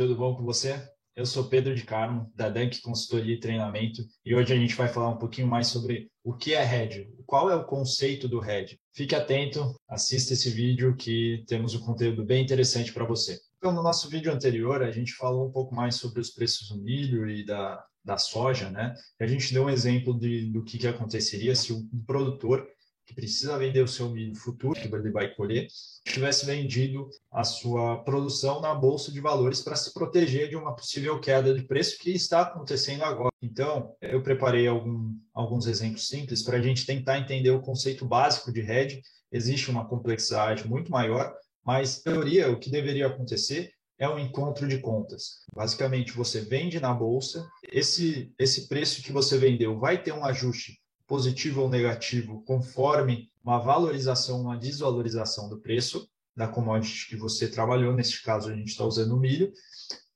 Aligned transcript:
tudo 0.00 0.16
bom 0.16 0.34
com 0.34 0.42
você? 0.42 0.82
Eu 1.14 1.26
sou 1.26 1.44
Pedro 1.44 1.74
de 1.74 1.84
Carmo, 1.84 2.32
da 2.34 2.48
Dunk 2.48 2.80
Consultoria 2.80 3.34
e 3.34 3.38
Treinamento, 3.38 4.02
e 4.24 4.34
hoje 4.34 4.50
a 4.50 4.56
gente 4.56 4.74
vai 4.74 4.88
falar 4.88 5.10
um 5.10 5.18
pouquinho 5.18 5.46
mais 5.46 5.66
sobre 5.66 6.10
o 6.24 6.32
que 6.32 6.54
é 6.54 6.64
RED, 6.64 7.06
qual 7.26 7.50
é 7.50 7.54
o 7.54 7.66
conceito 7.66 8.26
do 8.26 8.40
RED. 8.40 8.80
Fique 8.94 9.14
atento, 9.14 9.74
assista 9.86 10.32
esse 10.32 10.48
vídeo 10.48 10.96
que 10.96 11.44
temos 11.46 11.74
um 11.74 11.80
conteúdo 11.80 12.24
bem 12.24 12.42
interessante 12.42 12.94
para 12.94 13.04
você. 13.04 13.38
Então, 13.58 13.72
no 13.72 13.82
nosso 13.82 14.08
vídeo 14.08 14.32
anterior, 14.32 14.82
a 14.82 14.90
gente 14.90 15.12
falou 15.12 15.46
um 15.46 15.52
pouco 15.52 15.74
mais 15.74 15.96
sobre 15.96 16.18
os 16.18 16.30
preços 16.30 16.70
do 16.70 16.82
milho 16.82 17.28
e 17.28 17.44
da, 17.44 17.84
da 18.02 18.16
soja, 18.16 18.70
né? 18.70 18.94
E 19.20 19.24
a 19.24 19.26
gente 19.26 19.52
deu 19.52 19.64
um 19.64 19.70
exemplo 19.70 20.18
de, 20.18 20.50
do 20.50 20.64
que, 20.64 20.78
que 20.78 20.88
aconteceria 20.88 21.54
se 21.54 21.74
um 21.74 21.86
produtor 22.06 22.66
que 23.10 23.14
precisa 23.14 23.58
vender 23.58 23.82
o 23.82 23.88
seu 23.88 24.08
milho 24.08 24.36
futuro, 24.36 24.80
que 24.80 24.86
ele 24.86 25.10
vai 25.10 25.34
colher, 25.34 25.66
tivesse 26.04 26.46
vendido 26.46 27.08
a 27.30 27.42
sua 27.42 28.04
produção 28.04 28.60
na 28.60 28.72
bolsa 28.72 29.10
de 29.10 29.20
valores 29.20 29.60
para 29.60 29.74
se 29.74 29.92
proteger 29.92 30.48
de 30.48 30.54
uma 30.54 30.74
possível 30.74 31.20
queda 31.20 31.52
de 31.52 31.62
preço 31.62 31.98
que 31.98 32.10
está 32.10 32.42
acontecendo 32.42 33.02
agora. 33.02 33.32
Então, 33.42 33.96
eu 34.00 34.22
preparei 34.22 34.68
algum, 34.68 35.12
alguns 35.34 35.66
exemplos 35.66 36.06
simples 36.06 36.42
para 36.42 36.58
a 36.58 36.62
gente 36.62 36.86
tentar 36.86 37.18
entender 37.18 37.50
o 37.50 37.60
conceito 37.60 38.06
básico 38.06 38.52
de 38.52 38.60
hedge. 38.60 39.02
Existe 39.32 39.70
uma 39.70 39.88
complexidade 39.88 40.68
muito 40.68 40.90
maior, 40.90 41.34
mas, 41.64 41.98
em 41.98 42.02
teoria, 42.04 42.50
o 42.50 42.60
que 42.60 42.70
deveria 42.70 43.08
acontecer 43.08 43.72
é 43.98 44.08
um 44.08 44.18
encontro 44.18 44.68
de 44.68 44.78
contas. 44.78 45.44
Basicamente, 45.54 46.12
você 46.12 46.40
vende 46.40 46.78
na 46.78 46.94
bolsa, 46.94 47.46
esse, 47.72 48.32
esse 48.38 48.68
preço 48.68 49.02
que 49.02 49.12
você 49.12 49.36
vendeu 49.36 49.78
vai 49.78 50.00
ter 50.00 50.12
um 50.12 50.24
ajuste 50.24 50.79
positivo 51.10 51.62
ou 51.62 51.68
negativo, 51.68 52.40
conforme 52.46 53.28
uma 53.42 53.58
valorização, 53.58 54.40
uma 54.42 54.56
desvalorização 54.56 55.48
do 55.48 55.60
preço 55.60 56.08
da 56.36 56.46
commodity 56.46 57.08
que 57.08 57.16
você 57.16 57.48
trabalhou, 57.48 57.92
neste 57.92 58.22
caso 58.22 58.48
a 58.48 58.54
gente 58.54 58.68
está 58.68 58.84
usando 58.84 59.16
o 59.16 59.18
milho, 59.18 59.52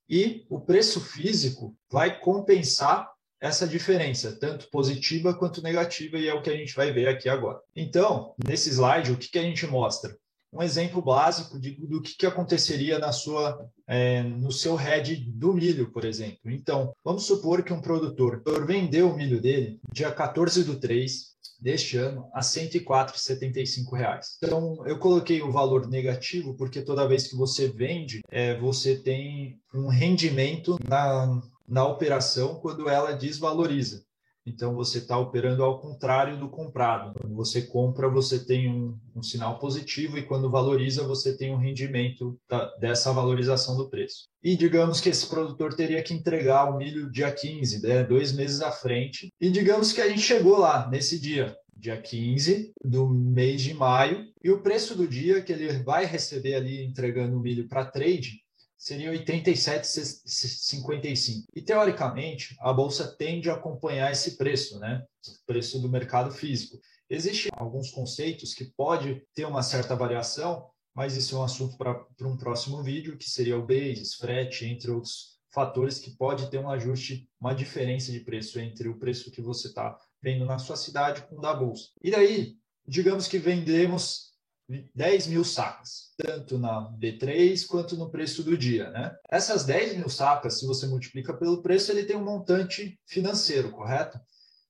e 0.09 0.47
o 0.49 0.61
preço 0.61 1.01
físico 1.01 1.77
vai 1.91 2.21
compensar 2.21 3.11
essa 3.41 3.67
diferença, 3.67 4.39
tanto 4.39 4.71
positiva 4.71 5.35
quanto 5.35 5.61
negativa, 5.61 6.17
e 6.17 6.29
é 6.29 6.33
o 6.33 6.41
que 6.41 6.51
a 6.51 6.57
gente 6.57 6.77
vai 6.77 6.93
ver 6.93 7.09
aqui 7.09 7.29
agora. 7.29 7.61
Então, 7.75 8.33
nesse 8.47 8.71
slide, 8.71 9.11
o 9.11 9.17
que, 9.17 9.29
que 9.29 9.39
a 9.39 9.43
gente 9.43 9.67
mostra? 9.67 10.17
Um 10.55 10.63
exemplo 10.63 11.03
básico 11.03 11.59
de, 11.59 11.73
do 11.73 12.01
que, 12.01 12.17
que 12.17 12.27
aconteceria 12.27 12.99
na 12.99 13.11
sua, 13.11 13.69
é, 13.89 14.23
no 14.23 14.53
seu 14.53 14.77
head 14.77 15.17
do 15.33 15.53
milho, 15.53 15.91
por 15.91 16.05
exemplo. 16.05 16.39
Então, 16.47 16.95
vamos 17.05 17.27
supor 17.27 17.65
que 17.65 17.73
um 17.73 17.81
produtor 17.81 18.43
vendeu 18.65 19.11
o 19.11 19.17
milho 19.17 19.41
dele 19.41 19.81
dia 19.93 20.13
14 20.13 20.63
do 20.63 20.77
3 20.79 21.35
deste 21.61 21.97
ano 21.97 22.29
a 22.33 22.41
R$ 22.41 22.47
104,75. 22.47 24.21
Então, 24.43 24.87
eu 24.87 24.99
coloquei 24.99 25.43
o 25.43 25.51
valor 25.51 25.89
negativo 25.89 26.55
porque 26.57 26.83
toda 26.83 27.09
vez 27.09 27.27
que 27.27 27.37
você 27.37 27.69
vende, 27.69 28.21
é, 28.31 28.57
você 28.59 28.97
tem 28.97 29.59
um 29.75 29.89
rendimento 29.89 30.79
na, 30.87 31.41
na 31.67 31.87
operação 31.87 32.57
quando 32.61 32.89
ela 32.89 33.13
desvaloriza. 33.13 34.05
Então 34.47 34.75
você 34.75 34.99
está 34.99 35.19
operando 35.19 35.63
ao 35.63 35.81
contrário 35.81 36.39
do 36.39 36.49
comprado. 36.49 37.19
Quando 37.19 37.35
você 37.35 37.63
compra, 37.63 38.09
você 38.09 38.45
tem 38.45 38.71
um, 38.71 38.99
um 39.15 39.23
sinal 39.23 39.59
positivo 39.59 40.19
e 40.19 40.23
quando 40.23 40.51
valoriza, 40.51 41.07
você 41.07 41.37
tem 41.37 41.53
um 41.53 41.59
rendimento 41.59 42.39
da, 42.49 42.67
dessa 42.77 43.13
valorização 43.13 43.77
do 43.77 43.89
preço. 43.89 44.29
E 44.43 44.57
digamos 44.57 45.01
que 45.01 45.09
esse 45.09 45.27
produtor 45.27 45.75
teria 45.75 46.03
que 46.03 46.13
entregar 46.13 46.71
o 46.71 46.77
milho 46.77 47.11
dia 47.11 47.33
15, 47.33 47.83
né, 47.83 48.05
dois 48.05 48.33
meses 48.33 48.61
à 48.61 48.71
frente. 48.71 49.33
E 49.41 49.51
digamos 49.51 49.93
que 49.93 50.01
a 50.01 50.09
gente 50.09 50.21
chegou 50.21 50.59
lá 50.59 50.89
nesse 50.91 51.19
dia, 51.19 51.57
dia 51.75 52.01
15 52.01 52.73
do 52.85 53.09
mês 53.09 53.63
de 53.63 53.73
maio, 53.73 54.27
e 54.43 54.51
o 54.51 54.61
preço 54.61 54.95
do 54.95 55.09
dia 55.09 55.41
que 55.41 55.53
ele 55.53 55.83
vai 55.83 56.05
receber 56.05 56.55
ali 56.55 56.85
entregando 56.85 57.37
o 57.37 57.41
milho 57.41 57.67
para 57.67 57.87
trade 57.87 58.44
seria 58.85 59.11
87,55. 59.13 61.45
E 61.57 61.63
teoricamente, 61.63 62.55
a 62.61 62.71
bolsa 62.71 63.17
tende 63.17 63.49
a 63.49 63.55
acompanhar 63.55 64.13
esse 64.13 64.37
preço, 64.37 64.79
né? 64.79 65.03
O 65.27 65.33
preço 65.47 65.81
do 65.81 65.89
mercado 65.89 66.31
físico. 66.31 66.79
Existem 67.09 67.51
alguns 67.57 67.91
conceitos 67.91 68.53
que 68.53 68.67
pode 68.77 69.23
ter 69.35 69.47
uma 69.47 69.63
certa 69.63 69.97
variação, 69.97 70.69
mas 70.95 71.17
isso 71.17 71.35
é 71.35 71.39
um 71.39 71.45
assunto 71.45 71.79
para 71.79 72.07
um 72.29 72.37
próximo 72.37 72.83
vídeo, 72.83 73.17
que 73.17 73.25
seria 73.25 73.59
o 73.59 73.67
basis, 73.67 74.17
frete, 74.17 74.67
entre 74.67 74.91
outros 74.91 75.39
fatores 75.51 75.99
que 75.99 76.11
pode 76.11 76.51
ter 76.51 76.59
um 76.59 76.69
ajuste, 76.69 77.27
uma 77.41 77.55
diferença 77.55 78.13
de 78.13 78.21
preço 78.21 78.61
entre 78.61 78.87
o 78.87 78.99
preço 78.99 79.31
que 79.31 79.41
você 79.41 79.69
está 79.69 79.99
vendo 80.23 80.45
na 80.45 80.59
sua 80.59 80.77
cidade 80.77 81.23
com 81.23 81.39
o 81.39 81.41
da 81.41 81.55
bolsa. 81.55 81.89
E 82.03 82.11
daí, 82.11 82.59
digamos 82.87 83.27
que 83.29 83.39
vendemos 83.39 84.34
10 84.69 85.27
mil 85.27 85.45
sacas, 85.45 86.13
tanto 86.17 86.59
na 86.59 86.91
B3 86.99 87.67
quanto 87.67 87.97
no 87.97 88.11
preço 88.11 88.43
do 88.43 88.57
dia. 88.57 88.91
Né? 88.91 89.15
Essas 89.31 89.65
10 89.65 89.99
mil 89.99 90.09
sacas, 90.09 90.59
se 90.59 90.67
você 90.67 90.87
multiplica 90.87 91.35
pelo 91.35 91.63
preço, 91.63 91.93
ele 91.93 92.05
tem 92.05 92.17
um 92.17 92.25
montante 92.25 92.99
financeiro, 93.07 93.71
correto? 93.71 94.19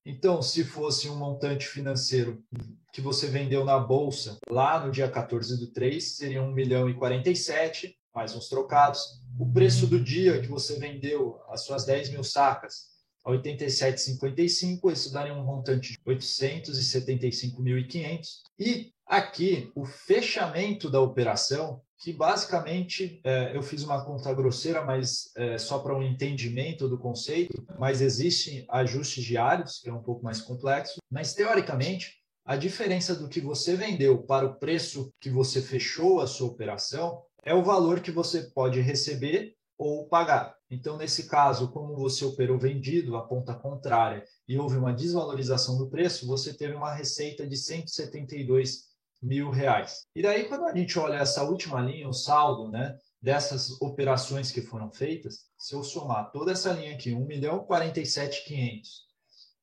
Então, 0.07 0.43
se 0.43 0.65
fosse 0.65 1.09
um 1.09 1.17
montante 1.17 1.67
financeiro 1.67 2.45
que 2.93 3.01
você 3.01 3.27
vendeu 3.27 3.65
na 3.65 3.79
bolsa 3.79 4.37
lá 4.51 4.85
no 4.85 4.93
dia 4.93 5.11
14 5.11 5.59
do 5.59 5.73
3, 5.73 6.17
seria 6.17 6.43
1 6.43 6.53
milhão 6.53 6.91
e 6.91 6.95
47, 6.95 7.97
mais 8.15 8.35
uns 8.35 8.49
trocados. 8.49 9.23
O 9.39 9.51
preço 9.51 9.87
do 9.87 9.99
dia 9.99 10.43
que 10.43 10.49
você 10.49 10.79
vendeu 10.79 11.41
as 11.49 11.65
suas 11.65 11.87
10 11.87 12.11
mil 12.11 12.23
sacas 12.23 12.93
a 13.25 13.31
87,55, 13.31 14.93
isso 14.93 15.11
daria 15.11 15.33
um 15.33 15.43
montante 15.43 15.93
de 15.93 15.99
875.500. 16.05 18.29
E 18.59 18.93
aqui, 19.07 19.71
o 19.75 19.85
fechamento 19.85 20.91
da 20.91 21.01
operação, 21.01 21.81
que 21.99 22.13
basicamente 22.13 23.21
é, 23.25 23.57
eu 23.57 23.63
fiz 23.63 23.83
uma 23.83 24.05
conta 24.05 24.33
grosseira, 24.35 24.85
mas 24.85 25.31
é, 25.37 25.57
só 25.57 25.79
para 25.79 25.97
um 25.97 26.03
entendimento 26.03 26.89
do 26.89 26.99
conceito, 26.99 27.65
mas 27.79 28.01
existem 28.01 28.65
ajustes 28.69 29.25
diários, 29.25 29.79
que 29.81 29.89
é 29.89 29.93
um 29.93 30.03
pouco 30.03 30.23
mais 30.23 30.41
complexo, 30.41 31.01
mas 31.11 31.35
teoricamente, 31.35 32.23
a 32.45 32.57
diferença 32.57 33.15
do 33.15 33.29
que 33.29 33.41
você 33.41 33.75
vendeu 33.75 34.23
para 34.23 34.47
o 34.47 34.59
preço 34.59 35.11
que 35.19 35.31
você 35.31 35.63
fechou 35.63 36.21
a 36.21 36.27
sua 36.27 36.49
operação 36.49 37.23
é 37.43 37.55
o 37.55 37.65
valor 37.65 38.01
que 38.01 38.11
você 38.11 38.43
pode 38.55 38.81
receber 38.81 39.55
ou 39.79 40.07
pagar. 40.09 40.55
Então, 40.71 40.97
nesse 40.97 41.29
caso, 41.29 41.71
como 41.71 41.97
você 41.97 42.25
operou 42.25 42.59
vendido 42.59 43.17
a 43.17 43.23
ponta 43.23 43.55
contrária 43.55 44.25
e 44.49 44.59
houve 44.59 44.77
uma 44.77 44.93
desvalorização 44.93 45.79
do 45.79 45.89
preço, 45.89 46.27
você 46.27 46.53
teve 46.53 46.75
uma 46.75 46.93
receita 46.93 47.47
de 47.47 47.57
172 47.57 48.94
mil 49.25 49.51
reais. 49.51 50.07
E 50.15 50.21
daí, 50.23 50.45
quando 50.45 50.67
a 50.67 50.77
gente 50.77 50.99
olha 50.99 51.17
essa 51.17 51.43
última 51.43 51.81
linha, 51.81 52.07
o 52.07 52.13
saldo, 52.13 52.71
né, 52.71 52.95
dessas 53.21 53.81
operações 53.81 54.53
que 54.53 54.61
foram 54.61 54.93
feitas, 54.93 55.47
se 55.59 55.75
eu 55.75 55.83
somar 55.83 56.31
toda 56.31 56.53
essa 56.53 56.73
linha 56.73 56.95
aqui, 56.95 57.15
1 57.15 57.27
milhão 57.27 57.65
47,500, 57.65 59.07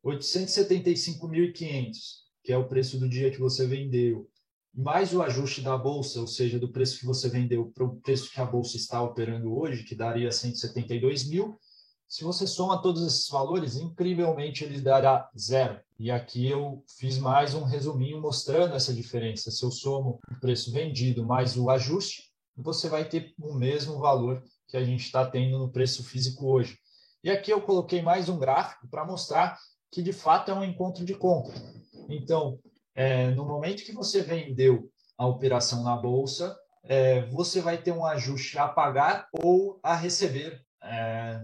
875.500, 0.03 1.93
que 2.43 2.51
é 2.51 2.57
o 2.57 2.67
preço 2.67 2.97
do 2.97 3.07
dia 3.07 3.29
que 3.29 3.39
você 3.39 3.67
vendeu, 3.67 4.27
mais 4.73 5.13
o 5.13 5.21
ajuste 5.21 5.61
da 5.61 5.77
bolsa, 5.77 6.19
ou 6.19 6.27
seja, 6.27 6.57
do 6.57 6.71
preço 6.71 6.97
que 6.99 7.05
você 7.05 7.29
vendeu 7.29 7.71
para 7.71 7.83
o 7.83 7.97
preço 7.97 8.31
que 8.31 8.41
a 8.41 8.45
bolsa 8.45 8.77
está 8.77 8.99
operando 9.03 9.55
hoje, 9.55 9.83
que 9.83 9.93
daria 9.93 10.31
172 10.31 11.29
mil, 11.29 11.59
se 12.11 12.25
você 12.25 12.45
soma 12.45 12.81
todos 12.81 13.07
esses 13.07 13.29
valores, 13.29 13.77
incrivelmente 13.77 14.65
ele 14.65 14.81
dará 14.81 15.29
zero. 15.37 15.79
E 15.97 16.11
aqui 16.11 16.45
eu 16.45 16.83
fiz 16.99 17.17
mais 17.17 17.53
um 17.53 17.63
resuminho 17.63 18.19
mostrando 18.19 18.75
essa 18.75 18.93
diferença. 18.93 19.49
Se 19.49 19.63
eu 19.63 19.71
somo 19.71 20.19
o 20.29 20.39
preço 20.41 20.73
vendido 20.73 21.25
mais 21.25 21.55
o 21.55 21.69
ajuste, 21.69 22.23
você 22.53 22.89
vai 22.89 23.07
ter 23.07 23.33
o 23.39 23.53
mesmo 23.53 23.97
valor 23.97 24.43
que 24.67 24.75
a 24.75 24.83
gente 24.83 25.05
está 25.05 25.25
tendo 25.25 25.57
no 25.57 25.71
preço 25.71 26.03
físico 26.03 26.51
hoje. 26.51 26.77
E 27.23 27.31
aqui 27.31 27.49
eu 27.49 27.61
coloquei 27.61 28.01
mais 28.01 28.27
um 28.27 28.37
gráfico 28.37 28.89
para 28.89 29.05
mostrar 29.05 29.57
que 29.89 30.03
de 30.03 30.11
fato 30.11 30.51
é 30.51 30.53
um 30.53 30.65
encontro 30.65 31.05
de 31.05 31.15
compra. 31.15 31.55
Então, 32.09 32.59
é, 32.93 33.31
no 33.31 33.45
momento 33.45 33.85
que 33.85 33.93
você 33.93 34.21
vendeu 34.21 34.91
a 35.17 35.25
operação 35.25 35.81
na 35.81 35.95
bolsa, 35.95 36.59
é, 36.83 37.25
você 37.27 37.61
vai 37.61 37.81
ter 37.81 37.93
um 37.93 38.05
ajuste 38.05 38.57
a 38.57 38.67
pagar 38.67 39.29
ou 39.31 39.79
a 39.81 39.95
receber 39.95 40.61
é, 40.83 41.41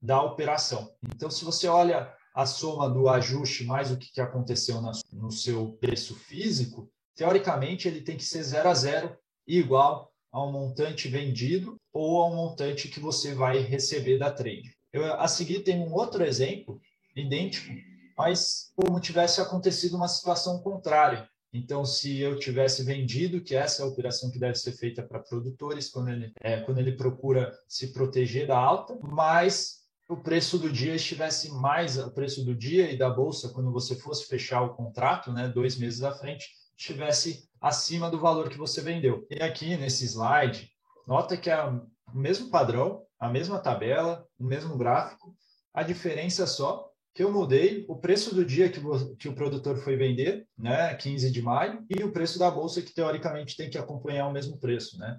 da 0.00 0.22
operação. 0.22 0.92
Então, 1.14 1.30
se 1.30 1.44
você 1.44 1.68
olha 1.68 2.12
a 2.34 2.46
soma 2.46 2.88
do 2.88 3.08
ajuste 3.08 3.64
mais 3.64 3.90
o 3.90 3.96
que, 3.96 4.20
aconteceu 4.20 4.80
no 5.12 5.30
seu 5.30 5.72
preço 5.80 6.14
físico, 6.14 6.90
teoricamente 7.14 7.88
ele 7.88 8.00
tem 8.00 8.16
que 8.16 8.24
ser 8.24 8.42
zero 8.42 8.68
a 8.68 8.74
zero 8.74 9.16
igual 9.46 10.12
ao 10.30 10.50
montante 10.50 11.08
vendido 11.08 11.76
ou 11.92 12.22
ao 12.22 12.34
montante 12.34 12.88
que 12.88 13.00
você 13.00 13.34
vai 13.34 13.58
receber 13.58 14.18
da 14.18 14.30
trade. 14.30 14.74
Eu, 14.92 15.12
a 15.14 15.26
seguir 15.28 15.60
tem 15.60 15.80
um 15.80 15.92
outro 15.92 16.24
exemplo 16.24 16.80
idêntico 17.16 17.72
mas 18.20 18.70
como 18.76 19.00
tivesse 19.00 19.40
acontecido 19.40 19.96
uma 19.96 20.06
situação 20.06 20.58
contrária. 20.58 21.26
Então, 21.54 21.86
se 21.86 22.20
eu 22.20 22.38
tivesse 22.38 22.84
vendido, 22.84 23.40
que 23.40 23.56
essa 23.56 23.80
é 23.80 23.84
a 23.84 23.88
operação 23.88 24.30
que 24.30 24.38
deve 24.38 24.56
ser 24.56 24.72
feita 24.72 25.02
para 25.02 25.20
produtores 25.20 25.88
quando 25.88 26.10
ele, 26.10 26.30
é, 26.38 26.60
quando 26.60 26.78
ele 26.78 26.92
procura 26.92 27.50
se 27.66 27.94
proteger 27.94 28.46
da 28.46 28.58
alta, 28.58 28.94
mas 29.02 29.79
o 30.10 30.16
preço 30.16 30.58
do 30.58 30.70
dia 30.70 30.96
estivesse 30.96 31.48
mais, 31.52 31.96
o 31.96 32.10
preço 32.10 32.44
do 32.44 32.52
dia 32.52 32.90
e 32.90 32.98
da 32.98 33.08
bolsa, 33.08 33.50
quando 33.50 33.70
você 33.70 33.94
fosse 33.94 34.26
fechar 34.26 34.60
o 34.60 34.74
contrato, 34.74 35.32
né, 35.32 35.46
dois 35.46 35.78
meses 35.78 36.02
à 36.02 36.12
frente, 36.12 36.48
estivesse 36.76 37.48
acima 37.60 38.10
do 38.10 38.18
valor 38.18 38.50
que 38.50 38.58
você 38.58 38.80
vendeu. 38.80 39.24
E 39.30 39.40
aqui 39.40 39.76
nesse 39.76 40.04
slide, 40.04 40.68
nota 41.06 41.36
que 41.36 41.48
é 41.48 41.64
o 41.64 41.86
mesmo 42.12 42.50
padrão, 42.50 43.04
a 43.20 43.28
mesma 43.28 43.60
tabela, 43.60 44.26
o 44.36 44.44
mesmo 44.44 44.76
gráfico, 44.76 45.32
a 45.72 45.84
diferença 45.84 46.44
só 46.44 46.90
que 47.14 47.22
eu 47.22 47.30
mudei 47.30 47.84
o 47.88 47.96
preço 47.96 48.34
do 48.34 48.44
dia 48.44 48.68
que, 48.68 48.80
que 49.16 49.28
o 49.28 49.34
produtor 49.34 49.76
foi 49.78 49.96
vender, 49.96 50.44
né, 50.58 50.92
15 50.96 51.30
de 51.30 51.40
maio, 51.40 51.84
e 51.88 52.02
o 52.02 52.10
preço 52.10 52.36
da 52.36 52.50
bolsa 52.50 52.82
que 52.82 52.92
teoricamente 52.92 53.56
tem 53.56 53.70
que 53.70 53.78
acompanhar 53.78 54.26
o 54.26 54.32
mesmo 54.32 54.58
preço, 54.58 54.98
né? 54.98 55.18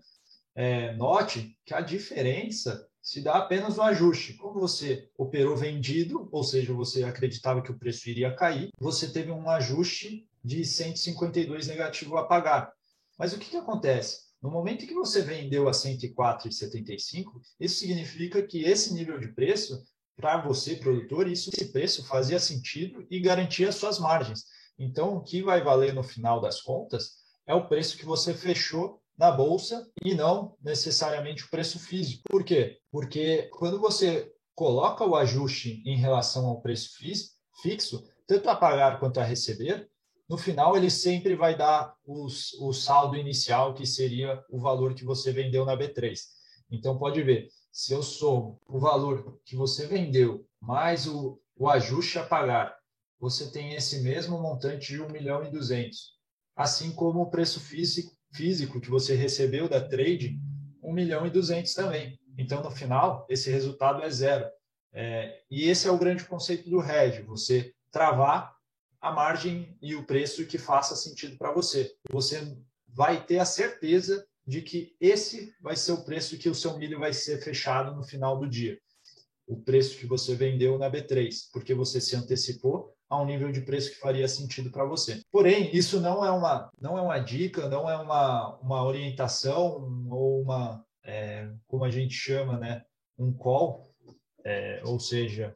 É, 0.53 0.93
note 0.95 1.57
que 1.65 1.73
a 1.73 1.79
diferença 1.79 2.85
se 3.01 3.21
dá 3.21 3.35
apenas 3.35 3.77
no 3.77 3.83
ajuste. 3.83 4.33
Como 4.35 4.59
você 4.59 5.09
operou 5.17 5.55
vendido, 5.55 6.29
ou 6.31 6.43
seja, 6.43 6.73
você 6.73 7.03
acreditava 7.03 7.61
que 7.61 7.71
o 7.71 7.77
preço 7.77 8.09
iria 8.09 8.35
cair, 8.35 8.69
você 8.79 9.07
teve 9.07 9.31
um 9.31 9.49
ajuste 9.49 10.27
de 10.43 10.63
152 10.63 11.67
negativo 11.67 12.17
a 12.17 12.25
pagar. 12.25 12.71
Mas 13.17 13.33
o 13.33 13.39
que, 13.39 13.49
que 13.49 13.57
acontece? 13.57 14.31
No 14.41 14.49
momento 14.49 14.87
que 14.87 14.93
você 14.93 15.21
vendeu 15.21 15.67
a 15.67 15.71
104,75, 15.71 17.41
isso 17.59 17.79
significa 17.79 18.41
que 18.41 18.63
esse 18.63 18.93
nível 18.93 19.19
de 19.19 19.27
preço, 19.27 19.83
para 20.15 20.41
você, 20.41 20.75
produtor, 20.75 21.27
isso, 21.27 21.51
esse 21.53 21.71
preço 21.71 22.05
fazia 22.05 22.39
sentido 22.39 23.05
e 23.09 23.19
garantia 23.19 23.71
suas 23.71 23.99
margens. 23.99 24.45
Então, 24.77 25.15
o 25.15 25.21
que 25.21 25.43
vai 25.43 25.63
valer 25.63 25.93
no 25.93 26.03
final 26.03 26.41
das 26.41 26.61
contas 26.61 27.21
é 27.45 27.53
o 27.53 27.67
preço 27.67 27.97
que 27.97 28.05
você 28.05 28.33
fechou 28.33 29.00
na 29.21 29.29
bolsa 29.29 29.87
e 30.03 30.15
não 30.15 30.57
necessariamente 30.59 31.43
o 31.43 31.49
preço 31.51 31.77
físico. 31.77 32.23
Por 32.27 32.43
quê? 32.43 32.79
Porque 32.91 33.51
quando 33.53 33.79
você 33.79 34.33
coloca 34.55 35.05
o 35.05 35.15
ajuste 35.15 35.83
em 35.85 35.95
relação 35.95 36.47
ao 36.47 36.59
preço 36.59 36.89
fixo, 37.61 38.03
tanto 38.25 38.49
a 38.49 38.55
pagar 38.55 38.99
quanto 38.99 39.19
a 39.19 39.23
receber, 39.23 39.87
no 40.27 40.39
final 40.39 40.75
ele 40.75 40.89
sempre 40.89 41.35
vai 41.35 41.55
dar 41.55 41.93
os, 42.03 42.53
o 42.53 42.73
saldo 42.73 43.15
inicial, 43.15 43.75
que 43.75 43.85
seria 43.85 44.43
o 44.49 44.59
valor 44.59 44.95
que 44.95 45.05
você 45.05 45.31
vendeu 45.31 45.65
na 45.65 45.77
B3. 45.77 46.17
Então, 46.71 46.97
pode 46.97 47.21
ver, 47.21 47.47
se 47.71 47.93
eu 47.93 48.01
somo 48.01 48.59
o 48.67 48.79
valor 48.79 49.39
que 49.45 49.55
você 49.55 49.85
vendeu 49.85 50.43
mais 50.59 51.05
o, 51.05 51.39
o 51.55 51.69
ajuste 51.69 52.17
a 52.17 52.25
pagar, 52.25 52.75
você 53.19 53.51
tem 53.51 53.75
esse 53.75 53.99
mesmo 53.99 54.41
montante 54.41 54.93
de 54.93 54.99
1 54.99 55.09
milhão 55.09 55.43
e 55.43 55.51
200. 55.51 56.19
Assim 56.55 56.91
como 56.91 57.21
o 57.21 57.29
preço 57.29 57.59
físico, 57.59 58.19
físico 58.33 58.79
que 58.79 58.89
você 58.89 59.15
recebeu 59.15 59.67
da 59.67 59.81
trade, 59.81 60.39
1 60.81 60.93
milhão 60.93 61.25
e 61.25 61.29
200 61.29 61.73
também. 61.73 62.19
Então, 62.37 62.63
no 62.63 62.71
final, 62.71 63.25
esse 63.29 63.49
resultado 63.51 64.01
é 64.01 64.09
zero. 64.09 64.49
É, 64.93 65.41
e 65.49 65.69
esse 65.69 65.87
é 65.87 65.91
o 65.91 65.97
grande 65.97 66.25
conceito 66.25 66.69
do 66.69 66.81
hedge, 66.81 67.21
você 67.21 67.73
travar 67.91 68.53
a 68.99 69.11
margem 69.11 69.77
e 69.81 69.95
o 69.95 70.05
preço 70.05 70.45
que 70.45 70.57
faça 70.57 70.95
sentido 70.95 71.37
para 71.37 71.51
você. 71.51 71.91
Você 72.11 72.57
vai 72.87 73.25
ter 73.25 73.39
a 73.39 73.45
certeza 73.45 74.25
de 74.45 74.61
que 74.61 74.95
esse 74.99 75.53
vai 75.61 75.75
ser 75.75 75.93
o 75.93 76.03
preço 76.03 76.37
que 76.37 76.49
o 76.49 76.55
seu 76.55 76.77
milho 76.77 76.99
vai 76.99 77.13
ser 77.13 77.41
fechado 77.41 77.95
no 77.95 78.03
final 78.03 78.37
do 78.37 78.47
dia. 78.47 78.77
O 79.47 79.61
preço 79.61 79.97
que 79.97 80.05
você 80.05 80.35
vendeu 80.35 80.77
na 80.77 80.89
B3, 80.89 81.49
porque 81.51 81.73
você 81.73 81.99
se 81.99 82.15
antecipou 82.15 82.90
a 83.11 83.21
um 83.21 83.25
nível 83.25 83.51
de 83.51 83.59
preço 83.59 83.91
que 83.91 83.99
faria 83.99 84.25
sentido 84.25 84.71
para 84.71 84.85
você. 84.85 85.21
Porém, 85.29 85.69
isso 85.75 85.99
não 85.99 86.25
é 86.25 86.31
uma, 86.31 86.71
não 86.79 86.97
é 86.97 87.01
uma 87.01 87.19
dica, 87.19 87.67
não 87.67 87.89
é 87.89 87.97
uma, 87.97 88.55
uma 88.59 88.85
orientação 88.85 90.07
ou 90.09 90.41
uma, 90.41 90.81
é, 91.03 91.51
como 91.67 91.83
a 91.83 91.91
gente 91.91 92.13
chama, 92.13 92.57
né, 92.57 92.83
um 93.19 93.33
call, 93.33 93.93
é, 94.45 94.81
ou 94.85 94.97
seja, 94.97 95.53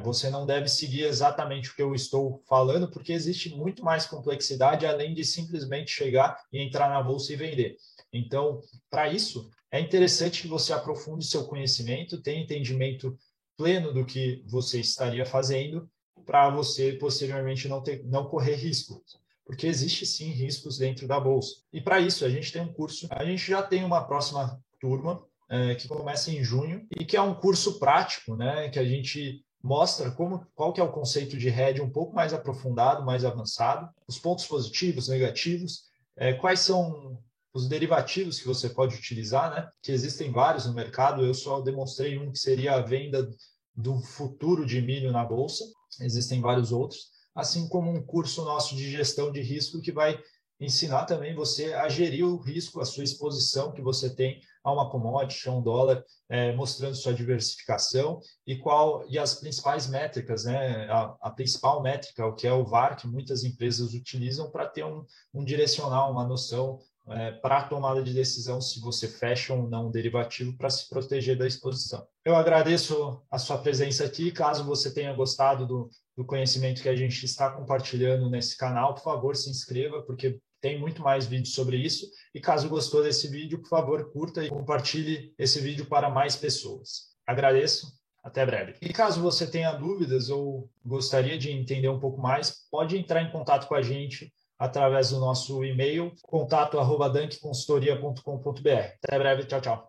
você 0.00 0.30
não 0.30 0.46
deve 0.46 0.68
seguir 0.68 1.02
exatamente 1.02 1.70
o 1.70 1.74
que 1.74 1.82
eu 1.82 1.92
estou 1.92 2.40
falando, 2.48 2.88
porque 2.88 3.12
existe 3.12 3.50
muito 3.50 3.84
mais 3.84 4.06
complexidade 4.06 4.86
além 4.86 5.12
de 5.12 5.24
simplesmente 5.24 5.90
chegar 5.90 6.40
e 6.52 6.62
entrar 6.62 6.88
na 6.88 7.02
bolsa 7.02 7.32
e 7.32 7.36
vender. 7.36 7.76
Então, 8.12 8.60
para 8.88 9.08
isso, 9.08 9.50
é 9.72 9.80
interessante 9.80 10.42
que 10.42 10.48
você 10.48 10.72
aprofunde 10.72 11.26
seu 11.26 11.44
conhecimento, 11.46 12.22
tenha 12.22 12.40
entendimento 12.40 13.18
pleno 13.56 13.92
do 13.92 14.06
que 14.06 14.42
você 14.46 14.78
estaria 14.78 15.26
fazendo, 15.26 15.90
para 16.24 16.50
você 16.50 16.92
posteriormente 16.92 17.68
não, 17.68 17.82
ter, 17.82 18.04
não 18.04 18.26
correr 18.26 18.54
riscos. 18.54 19.20
Porque 19.44 19.66
existe 19.66 20.06
sim 20.06 20.30
riscos 20.30 20.78
dentro 20.78 21.06
da 21.06 21.18
bolsa. 21.18 21.56
E 21.72 21.80
para 21.80 22.00
isso, 22.00 22.24
a 22.24 22.28
gente 22.28 22.52
tem 22.52 22.62
um 22.62 22.72
curso, 22.72 23.08
a 23.10 23.24
gente 23.24 23.44
já 23.44 23.62
tem 23.62 23.84
uma 23.84 24.04
próxima 24.04 24.60
turma 24.80 25.22
é, 25.50 25.74
que 25.74 25.88
começa 25.88 26.30
em 26.30 26.42
junho 26.42 26.86
e 26.96 27.04
que 27.04 27.16
é 27.16 27.22
um 27.22 27.34
curso 27.34 27.78
prático, 27.78 28.36
né, 28.36 28.68
que 28.70 28.78
a 28.78 28.84
gente 28.84 29.44
mostra 29.62 30.10
como, 30.10 30.46
qual 30.54 30.72
que 30.72 30.80
é 30.80 30.84
o 30.84 30.92
conceito 30.92 31.36
de 31.36 31.48
hedge 31.48 31.80
um 31.80 31.90
pouco 31.90 32.14
mais 32.14 32.32
aprofundado, 32.32 33.04
mais 33.04 33.24
avançado, 33.24 33.88
os 34.08 34.18
pontos 34.18 34.46
positivos, 34.46 35.08
negativos, 35.08 35.84
é, 36.16 36.32
quais 36.32 36.60
são 36.60 37.18
os 37.54 37.68
derivativos 37.68 38.40
que 38.40 38.46
você 38.46 38.68
pode 38.68 38.96
utilizar, 38.96 39.54
né? 39.54 39.68
Que 39.82 39.92
existem 39.92 40.30
vários 40.30 40.66
no 40.66 40.72
mercado. 40.72 41.24
Eu 41.24 41.34
só 41.34 41.60
demonstrei 41.60 42.18
um 42.18 42.32
que 42.32 42.38
seria 42.38 42.74
a 42.74 42.80
venda 42.80 43.28
do 43.74 44.00
futuro 44.00 44.64
de 44.64 44.80
milho 44.80 45.12
na 45.12 45.24
bolsa. 45.24 45.64
Existem 46.00 46.40
vários 46.40 46.72
outros, 46.72 47.10
assim 47.34 47.68
como 47.68 47.90
um 47.90 48.02
curso 48.02 48.44
nosso 48.44 48.74
de 48.74 48.90
gestão 48.90 49.30
de 49.30 49.40
risco 49.40 49.80
que 49.80 49.92
vai 49.92 50.18
ensinar 50.64 51.06
também 51.06 51.34
você 51.34 51.72
a 51.74 51.88
gerir 51.88 52.24
o 52.24 52.36
risco, 52.36 52.80
a 52.80 52.84
sua 52.84 53.02
exposição 53.02 53.72
que 53.72 53.82
você 53.82 54.08
tem 54.08 54.40
a 54.62 54.72
uma 54.72 54.88
commodity, 54.88 55.48
a 55.48 55.52
um 55.52 55.60
dólar, 55.60 56.04
é, 56.28 56.54
mostrando 56.54 56.94
sua 56.94 57.12
diversificação 57.12 58.20
e 58.46 58.56
qual 58.56 59.04
e 59.08 59.18
as 59.18 59.34
principais 59.34 59.88
métricas, 59.88 60.44
né? 60.44 60.88
A, 60.88 61.16
a, 61.20 61.30
principal 61.30 61.82
métrica, 61.82 62.24
o 62.24 62.34
que 62.34 62.46
é 62.46 62.52
o 62.52 62.64
VAR, 62.64 62.96
que 62.96 63.08
muitas 63.08 63.42
empresas 63.42 63.92
utilizam 63.92 64.50
para 64.50 64.66
ter 64.66 64.84
um, 64.84 65.04
um 65.34 65.44
direcional, 65.44 66.12
uma 66.12 66.26
noção 66.26 66.78
é, 67.08 67.32
para 67.32 67.58
a 67.58 67.64
tomada 67.64 68.02
de 68.02 68.12
decisão 68.12 68.60
se 68.60 68.80
você 68.80 69.08
fecha 69.08 69.52
ou 69.52 69.68
não 69.68 69.88
um 69.88 69.90
derivativo 69.90 70.56
para 70.56 70.70
se 70.70 70.88
proteger 70.88 71.36
da 71.36 71.46
exposição. 71.46 72.06
Eu 72.24 72.36
agradeço 72.36 73.22
a 73.30 73.38
sua 73.38 73.58
presença 73.58 74.04
aqui. 74.04 74.30
Caso 74.30 74.64
você 74.64 74.92
tenha 74.92 75.12
gostado 75.12 75.66
do, 75.66 75.90
do 76.16 76.24
conhecimento 76.24 76.82
que 76.82 76.88
a 76.88 76.96
gente 76.96 77.24
está 77.24 77.50
compartilhando 77.50 78.30
nesse 78.30 78.56
canal, 78.56 78.94
por 78.94 79.02
favor, 79.02 79.36
se 79.36 79.50
inscreva, 79.50 80.02
porque 80.02 80.38
tem 80.60 80.78
muito 80.78 81.02
mais 81.02 81.26
vídeos 81.26 81.54
sobre 81.54 81.76
isso. 81.76 82.06
E 82.32 82.40
caso 82.40 82.68
gostou 82.68 83.02
desse 83.02 83.26
vídeo, 83.28 83.60
por 83.60 83.68
favor, 83.68 84.12
curta 84.12 84.44
e 84.44 84.48
compartilhe 84.48 85.34
esse 85.36 85.60
vídeo 85.60 85.86
para 85.86 86.08
mais 86.08 86.36
pessoas. 86.36 87.12
Agradeço. 87.26 88.00
Até 88.22 88.46
breve. 88.46 88.74
E 88.80 88.92
caso 88.92 89.20
você 89.20 89.44
tenha 89.48 89.72
dúvidas 89.72 90.30
ou 90.30 90.70
gostaria 90.84 91.36
de 91.36 91.50
entender 91.50 91.88
um 91.88 91.98
pouco 91.98 92.20
mais, 92.20 92.68
pode 92.70 92.96
entrar 92.96 93.20
em 93.20 93.32
contato 93.32 93.66
com 93.66 93.74
a 93.74 93.82
gente 93.82 94.32
através 94.62 95.10
do 95.10 95.18
nosso 95.18 95.64
e-mail 95.64 96.12
contato@dankconsultoria.com.br. 96.28 98.96
Até 99.02 99.18
breve, 99.18 99.42
tchau, 99.44 99.60
tchau. 99.60 99.88